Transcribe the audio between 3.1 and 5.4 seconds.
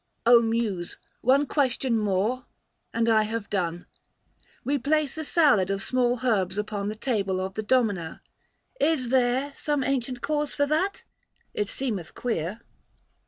have done, We place a